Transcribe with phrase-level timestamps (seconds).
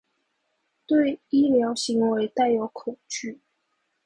[0.87, 3.37] 對醫療行為帶有恐懼